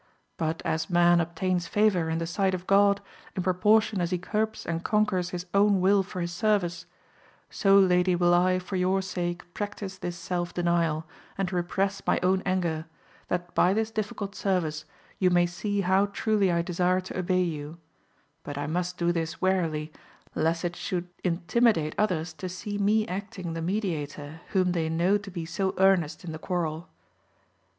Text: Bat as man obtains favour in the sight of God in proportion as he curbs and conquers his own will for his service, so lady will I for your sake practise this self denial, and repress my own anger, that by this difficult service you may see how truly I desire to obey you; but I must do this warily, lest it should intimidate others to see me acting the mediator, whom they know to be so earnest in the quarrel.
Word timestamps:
Bat 0.35 0.63
as 0.65 0.89
man 0.89 1.21
obtains 1.21 1.67
favour 1.67 2.09
in 2.09 2.17
the 2.17 2.25
sight 2.25 2.55
of 2.55 2.65
God 2.65 3.01
in 3.35 3.43
proportion 3.43 4.01
as 4.01 4.09
he 4.09 4.17
curbs 4.17 4.65
and 4.65 4.83
conquers 4.83 5.29
his 5.29 5.45
own 5.53 5.79
will 5.79 6.01
for 6.01 6.21
his 6.21 6.33
service, 6.33 6.87
so 7.51 7.77
lady 7.77 8.15
will 8.15 8.33
I 8.33 8.57
for 8.57 8.77
your 8.77 9.03
sake 9.03 9.53
practise 9.53 9.99
this 9.99 10.17
self 10.17 10.55
denial, 10.55 11.05
and 11.37 11.53
repress 11.53 12.01
my 12.07 12.19
own 12.23 12.41
anger, 12.47 12.85
that 13.27 13.53
by 13.53 13.75
this 13.75 13.91
difficult 13.91 14.33
service 14.33 14.85
you 15.19 15.29
may 15.29 15.45
see 15.45 15.81
how 15.81 16.07
truly 16.07 16.51
I 16.51 16.63
desire 16.63 17.01
to 17.01 17.19
obey 17.19 17.43
you; 17.43 17.77
but 18.41 18.57
I 18.57 18.65
must 18.65 18.97
do 18.97 19.11
this 19.11 19.39
warily, 19.39 19.93
lest 20.33 20.65
it 20.65 20.75
should 20.75 21.09
intimidate 21.23 21.93
others 21.99 22.33
to 22.41 22.49
see 22.49 22.79
me 22.79 23.07
acting 23.07 23.53
the 23.53 23.61
mediator, 23.61 24.41
whom 24.53 24.71
they 24.71 24.89
know 24.89 25.19
to 25.19 25.29
be 25.29 25.45
so 25.45 25.75
earnest 25.77 26.23
in 26.23 26.31
the 26.31 26.39
quarrel. 26.39 26.89